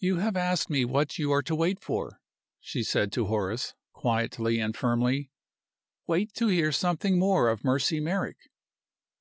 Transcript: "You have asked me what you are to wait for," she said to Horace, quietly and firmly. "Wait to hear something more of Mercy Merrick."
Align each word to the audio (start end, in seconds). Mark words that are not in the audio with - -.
"You 0.00 0.16
have 0.16 0.34
asked 0.36 0.68
me 0.68 0.84
what 0.84 1.16
you 1.16 1.30
are 1.30 1.42
to 1.42 1.54
wait 1.54 1.78
for," 1.78 2.20
she 2.58 2.82
said 2.82 3.12
to 3.12 3.26
Horace, 3.26 3.72
quietly 3.92 4.58
and 4.58 4.76
firmly. 4.76 5.30
"Wait 6.08 6.32
to 6.34 6.48
hear 6.48 6.72
something 6.72 7.20
more 7.20 7.48
of 7.48 7.62
Mercy 7.62 8.00
Merrick." 8.00 8.50